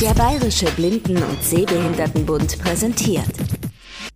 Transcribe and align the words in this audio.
Der 0.00 0.12
Bayerische 0.12 0.66
Blinden- 0.72 1.22
und 1.22 1.42
Sehbehindertenbund 1.42 2.58
präsentiert 2.58 3.24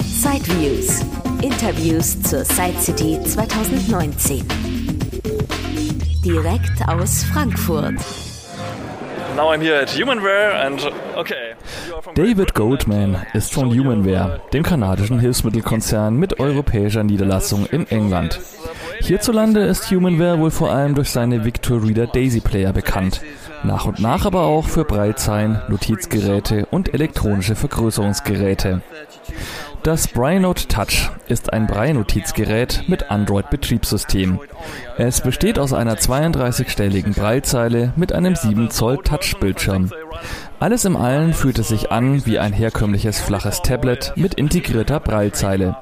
Sideviews. 0.05 1.01
Interviews 1.41 2.21
zur 2.21 2.45
Side 2.45 2.79
City 2.79 3.19
2019. 3.25 4.47
Direkt 6.23 6.87
aus 6.87 7.25
Frankfurt. 7.25 7.95
Now 9.37 9.55
I'm 9.55 9.63
here 9.63 9.81
at 9.81 9.89
Humanware 9.89 10.55
and 10.67 10.87
okay. 11.17 11.55
David 12.15 12.53
Goldman 12.53 13.17
ist 13.33 13.55
von 13.55 13.71
Humanware, 13.71 14.43
dem 14.53 14.63
kanadischen 14.63 15.19
Hilfsmittelkonzern 15.19 16.15
mit 16.15 16.41
europäischer 16.41 17.05
Niederlassung 17.05 17.65
in 17.67 17.87
England. 17.89 18.39
Hierzulande 19.01 19.61
ist 19.61 19.91
Humanware 19.91 20.39
wohl 20.39 20.51
vor 20.51 20.71
allem 20.71 20.95
durch 20.95 21.11
seine 21.11 21.45
Victor 21.45 21.83
Reader 21.83 22.07
Daisy 22.07 22.41
Player 22.41 22.73
bekannt. 22.73 23.21
Nach 23.63 23.85
und 23.85 23.99
nach 23.99 24.25
aber 24.25 24.43
auch 24.43 24.67
für 24.67 24.85
Breitzeilen, 24.85 25.61
Notizgeräte 25.69 26.67
und 26.67 26.95
elektronische 26.95 27.57
Vergrößerungsgeräte. 27.57 28.83
Das 29.83 30.09
Brainote 30.09 30.69
Touch 30.69 31.11
ist 31.29 31.55
ein 31.55 31.67
Braille-Notizgerät 31.67 32.85
mit 32.87 33.11
Android-Betriebssystem. 33.11 34.39
Es 34.99 35.23
besteht 35.23 35.59
aus 35.59 35.73
einer 35.73 35.97
32-stelligen 35.97 37.15
Braillezeile 37.15 37.95
mit 37.97 38.13
einem 38.13 38.37
7 38.37 38.71
Zoll 38.71 38.99
Touch-Bildschirm. 38.99 39.91
Alles 40.59 40.85
im 40.85 40.97
Allen 40.97 41.33
fühlt 41.33 41.59
es 41.59 41.69
sich 41.69 41.91
an 41.91 42.27
wie 42.27 42.39
ein 42.39 42.53
herkömmliches 42.53 43.21
flaches 43.21 43.63
Tablet 43.63 44.13
mit 44.17 44.35
integrierter 44.35 45.01
Braillezeile. 45.01 45.77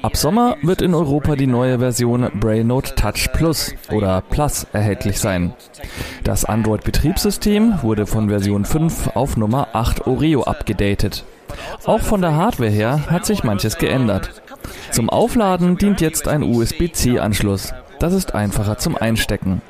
Ab 0.00 0.16
Sommer 0.16 0.56
wird 0.62 0.80
in 0.80 0.94
Europa 0.94 1.34
die 1.34 1.48
neue 1.48 1.80
Version 1.80 2.30
Brainote 2.38 2.94
Touch 2.94 3.32
Plus 3.32 3.74
oder 3.90 4.20
Plus 4.20 4.64
erhältlich 4.72 5.18
sein. 5.18 5.54
Das 6.22 6.44
Android-Betriebssystem 6.44 7.82
wurde 7.82 8.06
von 8.06 8.28
Version 8.28 8.64
5 8.64 9.16
auf 9.16 9.36
Nummer 9.36 9.68
8 9.72 10.06
Oreo 10.06 10.44
abgedatet. 10.44 11.24
Auch 11.84 12.00
von 12.00 12.20
der 12.20 12.36
Hardware 12.36 12.70
her 12.70 13.10
hat 13.10 13.26
sich 13.26 13.42
manches 13.42 13.76
geändert. 13.78 14.40
Zum 14.92 15.10
Aufladen 15.10 15.78
dient 15.78 16.00
jetzt 16.00 16.28
ein 16.28 16.44
USB-C-Anschluss. 16.44 17.74
Das 17.98 18.12
ist 18.12 18.34
einfacher 18.34 18.78
zum 18.78 18.96
Einstecken. 18.96 19.60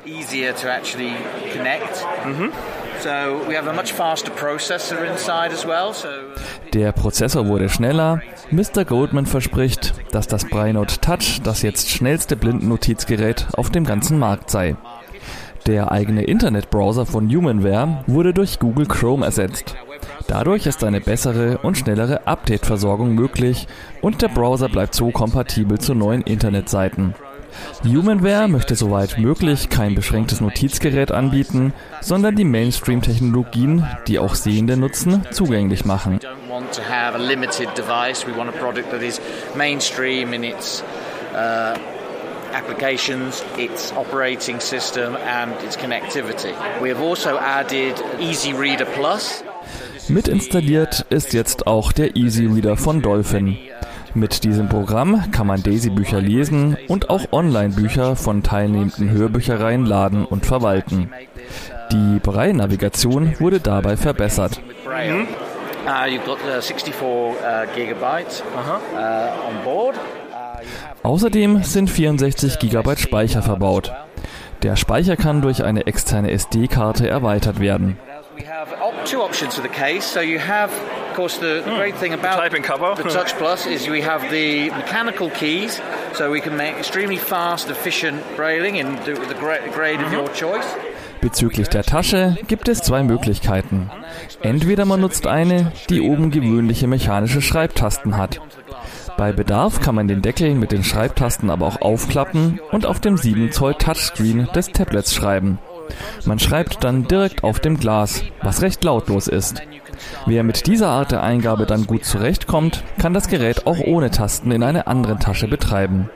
Mhm. 2.25 2.51
Der 6.73 6.91
Prozessor 6.91 7.47
wurde 7.47 7.69
schneller. 7.69 8.21
Mr. 8.51 8.85
Goldman 8.85 9.25
verspricht, 9.25 9.93
dass 10.11 10.27
das 10.27 10.45
Brainote 10.45 10.99
Touch 10.99 11.41
das 11.43 11.61
jetzt 11.61 11.89
schnellste 11.89 12.35
Blindennotizgerät 12.35 13.47
auf 13.53 13.69
dem 13.69 13.85
ganzen 13.85 14.19
Markt 14.19 14.51
sei. 14.51 14.75
Der 15.65 15.91
eigene 15.91 16.23
Internetbrowser 16.23 17.05
von 17.05 17.29
Humanware 17.29 18.03
wurde 18.07 18.33
durch 18.33 18.59
Google 18.59 18.87
Chrome 18.87 19.25
ersetzt. 19.25 19.75
Dadurch 20.27 20.65
ist 20.65 20.83
eine 20.83 21.01
bessere 21.01 21.59
und 21.59 21.77
schnellere 21.77 22.27
Update-Versorgung 22.27 23.13
möglich 23.13 23.67
und 24.01 24.21
der 24.21 24.29
Browser 24.29 24.69
bleibt 24.69 24.93
so 24.93 25.09
kompatibel 25.11 25.79
zu 25.79 25.95
neuen 25.95 26.21
Internetseiten. 26.21 27.15
Humanware 27.83 28.47
möchte 28.47 28.75
soweit 28.75 29.17
möglich 29.17 29.69
kein 29.69 29.95
beschränktes 29.95 30.41
Notizgerät 30.41 31.11
anbieten, 31.11 31.73
sondern 32.01 32.35
die 32.35 32.45
Mainstream-Technologien, 32.45 33.85
die 34.07 34.19
auch 34.19 34.35
Sehende 34.35 34.77
nutzen, 34.77 35.23
zugänglich 35.31 35.85
machen. 35.85 36.19
applications, 42.53 43.43
its 43.57 43.93
operating 43.93 44.59
system, 44.59 45.15
and 45.15 45.53
its 45.63 45.77
connectivity. 45.77 46.53
We 46.81 46.89
have 46.89 46.99
also 46.99 47.37
added 47.37 47.95
Easy 48.19 48.51
Reader 48.53 48.85
Plus. 48.85 49.43
Mit 50.07 50.27
installiert 50.27 51.05
ist 51.09 51.33
jetzt 51.33 51.67
auch 51.67 51.91
der 51.91 52.15
Easy 52.15 52.47
Reader 52.47 52.77
von 52.77 53.01
Dolphin. 53.01 53.57
Mit 54.13 54.43
diesem 54.43 54.69
Programm 54.69 55.31
kann 55.31 55.47
man 55.47 55.61
Daisy-Bücher 55.61 56.21
lesen 56.21 56.77
und 56.87 57.09
auch 57.09 57.31
Online-Bücher 57.31 58.15
von 58.15 58.43
teilnehmenden 58.43 59.11
Hörbüchereien 59.11 59.85
laden 59.85 60.25
und 60.25 60.45
verwalten. 60.45 61.11
Die 61.91 62.19
Braille-Navigation 62.19 63.39
wurde 63.39 63.59
dabei 63.59 63.97
verbessert. 63.97 64.61
Mhm. 64.85 65.27
Uh, 65.85 66.05
you've 66.05 66.25
got 66.25 66.37
uh, 66.45 66.61
64 66.61 66.93
uh, 66.93 67.65
gigabytes 67.73 68.43
on 69.47 69.63
board. 69.63 69.95
Außerdem 71.03 71.63
sind 71.63 71.89
64 71.89 72.59
GB 72.59 72.97
Speicher 72.97 73.41
verbaut. 73.41 73.93
Der 74.61 74.75
Speicher 74.75 75.15
kann 75.15 75.41
durch 75.41 75.63
eine 75.63 75.87
externe 75.87 76.31
SD-Karte 76.31 77.07
erweitert 77.07 77.59
werden. 77.59 77.97
The 81.09 81.15
of 81.15 81.15
course, 81.15 81.37
the, 81.39 81.61
the 81.65 81.75
great 81.75 81.95
thing 81.95 82.13
about 82.13 82.37
Typing 82.37 82.63
cover. 82.63 82.95
the 82.95 83.09
Touch 83.09 83.35
Plus 83.37 83.65
is 83.65 83.87
we 83.89 84.01
have 84.01 84.21
the 84.29 84.69
mechanical 84.71 85.29
keys, 85.29 85.81
so 86.13 86.31
we 86.31 86.39
can 86.41 86.55
make 86.55 86.77
extremely 86.77 87.17
fast, 87.17 87.69
efficient 87.69 88.21
brailing 88.35 88.75
in 88.75 88.95
the, 89.05 89.13
the 89.27 89.35
gra- 89.35 89.67
grade 89.73 90.01
of 90.01 90.13
your 90.13 90.27
choice. 90.33 90.65
Bezüglich 91.21 91.67
der 91.67 91.83
Tasche 91.83 92.37
gibt 92.47 92.69
es 92.69 92.81
zwei 92.81 93.03
Möglichkeiten. 93.03 93.89
Entweder 94.41 94.85
man 94.85 95.01
nutzt 95.01 95.27
eine, 95.27 95.71
die 95.89 96.01
oben 96.01 96.31
gewöhnliche 96.31 96.87
mechanische 96.87 97.41
Schreibtasten 97.41 98.15
hat. 98.15 98.39
Bei 99.17 99.33
Bedarf 99.33 99.81
kann 99.81 99.95
man 99.95 100.07
den 100.07 100.21
Deckel 100.21 100.55
mit 100.55 100.71
den 100.71 100.83
Schreibtasten 100.83 101.49
aber 101.49 101.65
auch 101.67 101.81
aufklappen 101.81 102.61
und 102.71 102.85
auf 102.85 103.01
dem 103.01 103.17
7 103.17 103.51
Zoll 103.51 103.73
Touchscreen 103.75 104.47
des 104.55 104.67
Tablets 104.67 105.13
schreiben. 105.13 105.59
Man 106.25 106.39
schreibt 106.39 106.83
dann 106.83 107.07
direkt 107.07 107.43
auf 107.43 107.59
dem 107.59 107.79
Glas, 107.79 108.23
was 108.41 108.61
recht 108.61 108.83
lautlos 108.83 109.27
ist. 109.27 109.61
Wer 110.25 110.43
mit 110.43 110.67
dieser 110.67 110.89
Art 110.89 111.11
der 111.11 111.23
Eingabe 111.23 111.65
dann 111.65 111.87
gut 111.87 112.05
zurechtkommt, 112.05 112.83
kann 112.99 113.13
das 113.13 113.27
Gerät 113.27 113.67
auch 113.67 113.79
ohne 113.79 114.11
Tasten 114.11 114.51
in 114.51 114.63
einer 114.63 114.87
anderen 114.87 115.19
Tasche 115.19 115.47
betreiben. 115.47 116.09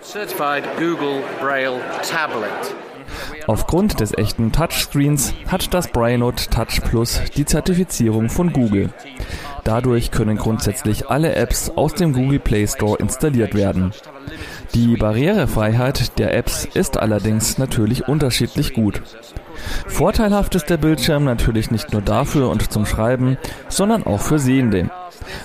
Aufgrund 3.47 3.99
des 3.99 4.17
echten 4.17 4.51
Touchscreens 4.51 5.33
hat 5.47 5.73
das 5.73 5.89
Brainote 5.89 6.49
Touch 6.49 6.81
Plus 6.83 7.21
die 7.35 7.45
Zertifizierung 7.45 8.29
von 8.29 8.53
Google. 8.53 8.89
Dadurch 9.63 10.11
können 10.11 10.37
grundsätzlich 10.37 11.09
alle 11.09 11.35
Apps 11.35 11.71
aus 11.75 11.93
dem 11.93 12.13
Google 12.13 12.39
Play 12.39 12.67
Store 12.67 12.97
installiert 12.97 13.55
werden. 13.55 13.93
Die 14.73 14.97
Barrierefreiheit 14.97 16.17
der 16.19 16.35
Apps 16.35 16.65
ist 16.65 16.97
allerdings 16.97 17.57
natürlich 17.57 18.07
unterschiedlich 18.07 18.73
gut. 18.73 19.01
Vorteilhaft 19.87 20.55
ist 20.55 20.69
der 20.69 20.77
Bildschirm 20.77 21.23
natürlich 21.23 21.71
nicht 21.71 21.93
nur 21.93 22.01
dafür 22.01 22.49
und 22.49 22.71
zum 22.71 22.85
Schreiben, 22.85 23.37
sondern 23.69 24.03
auch 24.03 24.19
für 24.19 24.39
Sehende. 24.39 24.89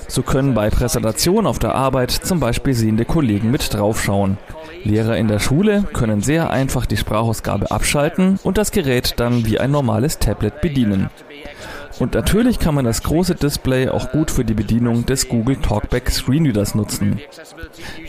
So 0.09 0.23
können 0.23 0.55
bei 0.55 0.71
Präsentationen 0.71 1.47
auf 1.47 1.59
der 1.59 1.75
Arbeit 1.75 2.11
zum 2.11 2.41
Beispiel 2.41 2.75
sehende 2.75 3.05
Kollegen 3.05 3.51
mit 3.51 3.73
draufschauen. 3.73 4.39
Lehrer 4.83 5.17
in 5.17 5.29
der 5.29 5.39
Schule 5.39 5.85
können 5.93 6.21
sehr 6.21 6.51
einfach 6.51 6.87
die 6.87 6.97
Sprachausgabe 6.97 7.71
abschalten 7.71 8.41
und 8.43 8.59
das 8.59 8.73
Gerät 8.73 9.15
dann 9.19 9.47
wie 9.47 9.61
ein 9.61 9.71
normales 9.71 10.19
Tablet 10.19 10.61
bedienen. 10.61 11.11
Und 11.99 12.15
natürlich 12.15 12.59
kann 12.59 12.75
man 12.75 12.85
das 12.85 13.03
große 13.03 13.35
Display 13.35 13.89
auch 13.89 14.13
gut 14.13 14.31
für 14.31 14.45
die 14.45 14.55
Bedienung 14.55 15.05
des 15.07 15.29
Google 15.29 15.57
Talkback 15.57 16.11
Screenreaders 16.11 16.75
nutzen. 16.75 17.21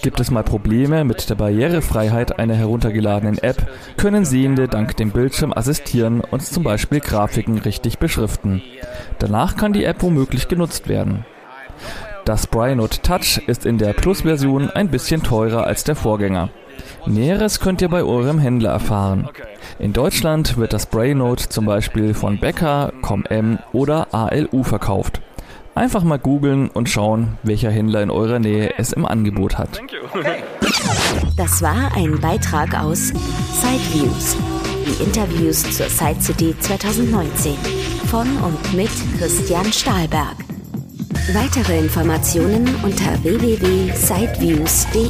Gibt 0.01 0.19
es 0.19 0.29
mal 0.29 0.43
Probleme 0.43 1.03
mit 1.03 1.29
der 1.29 1.35
Barrierefreiheit 1.35 2.37
einer 2.37 2.55
heruntergeladenen 2.55 3.39
App, 3.39 3.67
können 3.97 4.25
Sehende 4.25 4.67
dank 4.67 4.95
dem 4.97 5.11
Bildschirm 5.11 5.53
assistieren 5.53 6.21
und 6.21 6.43
zum 6.43 6.63
Beispiel 6.63 6.99
Grafiken 6.99 7.57
richtig 7.57 7.97
beschriften. 7.97 8.61
Danach 9.17 9.55
kann 9.55 9.73
die 9.73 9.85
App 9.85 10.03
womöglich 10.03 10.47
genutzt 10.47 10.87
werden. 10.87 11.25
Das 12.25 12.45
Brainote 12.45 13.01
Touch 13.01 13.41
ist 13.47 13.65
in 13.65 13.79
der 13.79 13.93
Plus-Version 13.93 14.69
ein 14.69 14.89
bisschen 14.89 15.23
teurer 15.23 15.65
als 15.65 15.83
der 15.83 15.95
Vorgänger. 15.95 16.49
Näheres 17.09 17.59
könnt 17.59 17.81
ihr 17.81 17.89
bei 17.89 18.03
eurem 18.03 18.39
Händler 18.39 18.69
erfahren. 18.69 19.27
In 19.79 19.93
Deutschland 19.93 20.57
wird 20.57 20.73
das 20.73 20.85
Brainote 20.85 21.49
zum 21.49 21.65
Beispiel 21.65 22.13
von 22.13 22.39
Becker, 22.39 22.93
ComM 23.01 23.59
oder 23.73 24.13
ALU 24.13 24.63
verkauft. 24.63 25.21
Einfach 25.75 26.03
mal 26.03 26.19
googeln 26.19 26.69
und 26.69 26.89
schauen, 26.89 27.37
welcher 27.43 27.71
Händler 27.71 28.03
in 28.03 28.11
eurer 28.11 28.39
Nähe 28.39 28.73
es 28.77 28.91
im 28.93 29.05
Angebot 29.05 29.57
hat. 29.57 29.81
Das 31.37 31.61
war 31.61 31.95
ein 31.95 32.19
Beitrag 32.19 32.77
aus 32.79 33.07
Sideviews. 33.07 34.35
Die 34.85 35.03
Interviews 35.03 35.63
zur 35.75 35.87
Side 35.87 36.21
City 36.21 36.55
2019 36.59 37.53
von 38.07 38.27
und 38.37 38.73
mit 38.73 38.89
Christian 39.17 39.71
Stahlberg. 39.71 40.35
Weitere 41.33 41.79
Informationen 41.79 42.67
unter 42.83 43.23
www.sideviews.de. 43.23 45.09